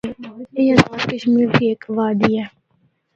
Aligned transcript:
اے 0.55 0.63
آزادکشمیر 0.75 1.47
دی 1.55 1.65
ہک 1.71 1.81
وادی 1.95 2.29
اے۔ 2.37 2.43